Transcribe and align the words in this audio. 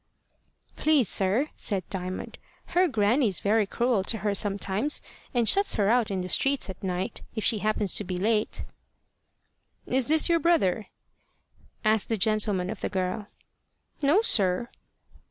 "Please, 0.77 1.07
sir," 1.07 1.49
said 1.55 1.87
Diamond, 1.91 2.39
"her 2.73 2.87
grannie's 2.87 3.39
very 3.39 3.67
cruel 3.67 4.03
to 4.05 4.17
her 4.25 4.33
sometimes, 4.33 4.99
and 5.31 5.47
shuts 5.47 5.75
her 5.75 5.91
out 5.91 6.09
in 6.09 6.21
the 6.21 6.27
streets 6.27 6.71
at 6.71 6.83
night, 6.83 7.21
if 7.35 7.43
she 7.43 7.59
happens 7.59 7.93
to 7.93 8.03
be 8.03 8.17
late." 8.17 8.63
"Is 9.85 10.07
this 10.07 10.27
your 10.27 10.39
brother?" 10.39 10.87
asked 11.85 12.09
the 12.09 12.17
gentleman 12.17 12.71
of 12.71 12.81
the 12.81 12.89
girl. 12.89 13.27
"No, 14.01 14.23
sir." 14.23 14.69